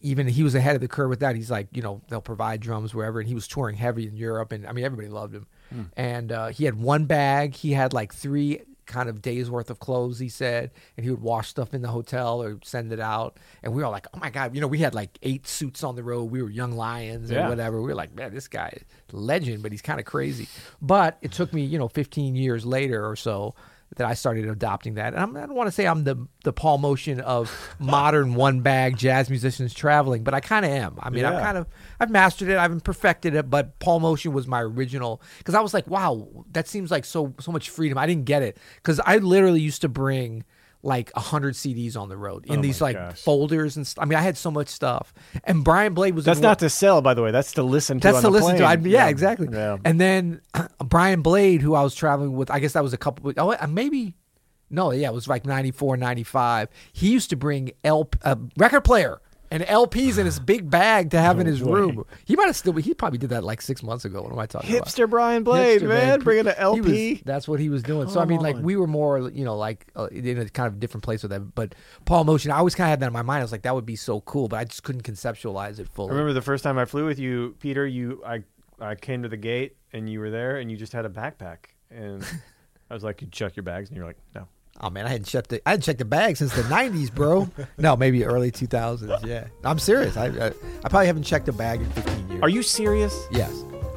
even 0.00 0.26
he 0.28 0.42
was 0.42 0.54
ahead 0.54 0.74
of 0.74 0.80
the 0.80 0.88
curve 0.88 1.10
with 1.10 1.20
that. 1.20 1.36
He's 1.36 1.50
like, 1.50 1.68
you 1.72 1.82
know, 1.82 2.00
they'll 2.08 2.20
provide 2.22 2.60
drums 2.60 2.94
wherever, 2.94 3.20
and 3.20 3.28
he 3.28 3.34
was 3.34 3.46
touring 3.46 3.76
heavy 3.76 4.06
in 4.06 4.16
Europe, 4.16 4.52
and 4.52 4.66
I 4.66 4.72
mean, 4.72 4.84
everybody 4.84 5.08
loved 5.08 5.34
him. 5.34 5.46
Hmm. 5.70 5.82
And 5.96 6.32
uh, 6.32 6.46
he 6.48 6.64
had 6.64 6.76
one 6.76 7.04
bag. 7.04 7.54
He 7.54 7.72
had 7.72 7.92
like 7.92 8.14
three 8.14 8.62
kind 8.86 9.08
of 9.08 9.22
days 9.22 9.50
worth 9.50 9.70
of 9.70 9.78
clothes. 9.78 10.18
He 10.18 10.28
said, 10.28 10.70
and 10.96 11.04
he 11.04 11.10
would 11.10 11.20
wash 11.22 11.48
stuff 11.48 11.72
in 11.74 11.82
the 11.82 11.88
hotel 11.88 12.42
or 12.42 12.58
send 12.64 12.92
it 12.92 13.00
out. 13.00 13.38
And 13.62 13.72
we 13.72 13.80
were 13.82 13.86
all 13.86 13.92
like, 13.92 14.06
oh 14.14 14.18
my 14.18 14.30
god, 14.30 14.54
you 14.54 14.60
know, 14.60 14.66
we 14.66 14.78
had 14.78 14.94
like 14.94 15.18
eight 15.22 15.46
suits 15.46 15.82
on 15.84 15.96
the 15.96 16.02
road. 16.02 16.24
We 16.24 16.42
were 16.42 16.50
young 16.50 16.72
lions 16.72 17.30
and 17.30 17.38
Yeah. 17.38 17.48
whatever. 17.48 17.80
We 17.80 17.88
were 17.88 17.94
like, 17.94 18.14
man, 18.14 18.34
this 18.34 18.48
guy 18.48 18.72
is 18.76 18.82
legend, 19.12 19.62
but 19.62 19.72
he's 19.72 19.82
kind 19.82 20.00
of 20.00 20.06
crazy. 20.06 20.48
But 20.80 21.18
it 21.22 21.32
took 21.32 21.52
me, 21.52 21.62
you 21.64 21.78
know, 21.78 21.88
15 21.88 22.34
years 22.34 22.64
later 22.66 23.06
or 23.08 23.16
so 23.16 23.54
that 23.96 24.06
I 24.06 24.14
started 24.14 24.48
adopting 24.48 24.94
that. 24.94 25.12
And 25.14 25.22
I'm, 25.22 25.36
I 25.36 25.40
don't 25.40 25.54
want 25.54 25.68
to 25.68 25.72
say 25.72 25.86
I'm 25.86 26.04
the 26.04 26.26
the 26.44 26.52
Paul 26.52 26.78
Motian 26.78 27.20
of 27.20 27.50
modern 27.78 28.34
one 28.34 28.60
bag 28.60 28.96
jazz 28.96 29.28
musicians 29.30 29.74
traveling, 29.74 30.24
but 30.24 30.34
I 30.34 30.40
kind 30.40 30.64
of 30.64 30.70
am. 30.72 30.98
I 31.00 31.10
mean, 31.10 31.22
Yeah. 31.22 31.36
I've 31.36 31.42
kind 31.42 31.58
of 31.58 31.66
I've 32.00 32.10
mastered 32.10 32.48
it. 32.48 32.56
I've 32.58 32.82
perfected 32.84 33.34
it. 33.34 33.50
But 33.50 33.78
Paul 33.78 34.00
Motian 34.00 34.32
was 34.32 34.46
my 34.46 34.60
original 34.60 35.22
because 35.38 35.54
I 35.54 35.60
was 35.60 35.74
like, 35.74 35.86
wow, 35.86 36.28
that 36.52 36.68
seems 36.68 36.90
like 36.90 37.04
so 37.04 37.34
so 37.40 37.52
much 37.52 37.70
freedom. 37.70 37.98
I 37.98 38.06
didn't 38.06 38.24
get 38.24 38.42
it 38.42 38.56
because 38.76 39.00
I 39.04 39.18
literally 39.18 39.60
used 39.60 39.82
to 39.82 39.88
bring 39.88 40.44
like 40.82 41.12
a 41.14 41.20
hundred 41.20 41.54
CDs 41.54 41.96
on 41.96 42.08
the 42.08 42.16
road 42.16 42.44
in 42.46 42.58
Oh 42.58 42.62
these 42.62 42.80
like 42.80 42.96
gosh. 42.96 43.20
folders 43.22 43.76
and 43.76 43.86
st- 43.86 44.02
I 44.02 44.06
mean, 44.08 44.18
I 44.18 44.22
had 44.22 44.36
so 44.36 44.50
much 44.50 44.68
stuff. 44.68 45.14
And 45.44 45.62
Brian 45.64 45.94
Blade 45.94 46.14
was 46.14 46.24
That's 46.24 46.40
not 46.40 46.58
to 46.58 46.68
sell, 46.68 47.00
by 47.00 47.14
the 47.14 47.22
way. 47.22 47.30
That's 47.30 47.52
to 47.52 47.62
listen 47.62 48.00
to. 48.00 48.08
that's 48.08 48.16
on 48.16 48.22
to 48.24 48.28
the 48.28 48.32
listen 48.32 48.56
to. 48.58 48.64
I, 48.64 48.76
plane. 48.76 48.90
yeah, 48.92 49.06
exactly. 49.08 49.48
Yeah. 49.50 49.78
And 49.84 50.00
then 50.00 50.40
Brian 50.84 51.22
Blade, 51.22 51.62
who 51.62 51.74
I 51.74 51.82
was 51.82 51.94
traveling 51.94 52.32
with, 52.34 52.50
I 52.50 52.58
guess 52.58 52.72
that 52.72 52.82
was 52.82 52.92
a 52.92 52.98
couple. 52.98 53.32
Oh, 53.36 53.52
uh, 53.52 53.66
maybe 53.68 54.14
no, 54.70 54.90
yeah, 54.90 55.08
it 55.08 55.14
was 55.14 55.28
like 55.28 55.46
94, 55.46 55.98
95. 55.98 56.68
He 56.92 57.12
used 57.12 57.30
to 57.30 57.36
bring 57.36 57.72
L 57.84 58.08
a 58.22 58.36
record 58.56 58.80
player 58.80 59.20
and 59.52 59.62
LPs 59.64 60.16
in 60.18 60.24
his 60.24 60.40
big 60.40 60.70
bag 60.70 61.10
to 61.10 61.20
have 61.20 61.38
in 61.38 61.46
his 61.46 61.62
way. 61.62 61.72
room. 61.72 62.04
He 62.24 62.34
might 62.36 62.46
have 62.46 62.56
still. 62.56 62.72
He 62.72 62.94
probably 62.94 63.18
did 63.18 63.30
that 63.30 63.44
like 63.44 63.60
six 63.60 63.82
months 63.82 64.04
ago. 64.04 64.22
What 64.22 64.32
am 64.32 64.38
I 64.38 64.46
talking 64.46 64.74
about? 64.74 64.88
Hipster 64.88 65.08
Brian 65.08 65.44
Blade, 65.44 65.82
Hipster, 65.82 65.88
man, 65.88 66.20
bringing 66.20 66.46
an 66.46 66.54
He 66.56 66.60
LP. 66.60 67.12
was- 67.12 67.20
that's 67.24 67.46
what 67.46 67.60
he 67.60 67.68
was 67.68 67.82
doing. 67.82 68.08
so 68.08 68.18
I 68.18 68.22
Come 68.22 68.30
mean, 68.30 68.40
like 68.40 68.56
on. 68.56 68.62
we 68.62 68.76
were 68.76 68.86
more, 68.86 69.28
you 69.30 69.44
know, 69.44 69.56
like 69.56 69.86
uh, 69.94 70.06
in 70.06 70.38
a 70.38 70.48
kind 70.48 70.66
of 70.66 70.80
different 70.80 71.04
place 71.04 71.22
with 71.22 71.30
that. 71.30 71.54
But 71.54 71.74
Paul 72.06 72.24
Motian, 72.24 72.50
I 72.50 72.56
always 72.56 72.74
kind 72.74 72.86
of 72.86 72.90
had 72.90 73.00
that 73.00 73.08
in 73.08 73.12
my 73.12 73.22
mind. 73.22 73.40
I 73.40 73.44
was 73.44 73.52
like, 73.52 73.62
that 73.62 73.74
would 73.74 73.86
be 73.86 73.96
so 73.96 74.22
cool, 74.22 74.48
but 74.48 74.56
I 74.58 74.64
just 74.64 74.82
couldn't 74.82 75.02
conceptualize 75.02 75.78
it 75.78 75.88
I 75.92 75.94
fully. 75.94 76.10
remember 76.10 76.32
the 76.32 76.42
first 76.42 76.64
time 76.64 76.78
I 76.78 76.84
flew 76.86 77.04
with 77.06 77.18
you, 77.18 77.54
Peter. 77.60 77.86
You, 77.86 78.22
I, 78.26 78.42
I 78.80 78.94
came 78.94 79.22
to 79.22 79.28
the 79.28 79.36
gate 79.36 79.76
and 79.92 80.08
you 80.08 80.18
were 80.20 80.30
there, 80.30 80.56
and 80.56 80.70
you 80.70 80.76
just 80.78 80.92
had 80.94 81.04
a 81.04 81.10
backpack, 81.10 81.58
and 81.90 82.24
I 82.90 82.94
was 82.94 83.04
like, 83.04 83.20
"You 83.20 83.28
check 83.30 83.54
your 83.56 83.62
bags," 83.64 83.90
and 83.90 83.96
you're 83.98 84.06
like, 84.06 84.16
"No." 84.34 84.48
Oh 84.80 84.90
man, 84.90 85.06
I 85.06 85.10
hadn't 85.10 85.26
checked 85.26 85.50
the 85.50 85.60
I 85.66 85.70
hadn't 85.72 85.82
checked 85.84 85.98
the 86.00 86.04
bag 86.04 86.36
since 86.36 86.52
the 86.54 86.62
'90s, 86.62 87.14
bro. 87.14 87.48
no, 87.78 87.96
maybe 87.96 88.24
early 88.24 88.50
2000s. 88.50 89.24
Yeah, 89.24 89.46
I'm 89.64 89.78
serious. 89.78 90.16
I, 90.16 90.26
I 90.26 90.46
I 90.48 90.88
probably 90.88 91.06
haven't 91.06 91.22
checked 91.24 91.48
a 91.48 91.52
bag 91.52 91.80
in 91.80 91.90
15 91.90 92.28
years. 92.30 92.42
Are 92.42 92.48
you 92.48 92.62
serious? 92.62 93.26
Yes. 93.30 93.52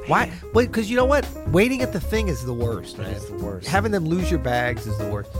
Why? 0.07 0.31
Wait, 0.53 0.67
because 0.67 0.89
you 0.89 0.95
know 0.97 1.05
what? 1.05 1.27
Waiting 1.47 1.81
at 1.81 1.91
the 1.91 1.99
thing 1.99 2.27
is 2.27 2.45
the 2.45 2.53
worst, 2.53 2.99
man. 2.99 3.09
It's 3.11 3.25
the 3.25 3.37
worst. 3.37 3.67
Having 3.67 3.91
them 3.91 4.05
lose 4.05 4.29
your 4.29 4.39
bags 4.39 4.85
is 4.85 4.95
the 4.99 5.07
worst. 5.07 5.31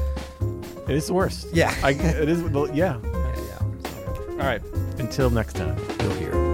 It 0.88 0.96
is 0.96 1.06
the 1.08 1.14
worst. 1.14 1.48
Yeah. 1.54 1.76
I, 1.84 1.92
it 1.92 2.30
is. 2.30 2.42
well, 2.42 2.68
Yeah. 2.74 3.00
Yeah, 3.04 3.36
yeah. 3.38 4.30
All 4.32 4.38
right. 4.38 4.64
Until 4.98 5.30
next 5.30 5.54
time. 5.56 5.78
You'll 6.02 6.14
hear. 6.14 6.45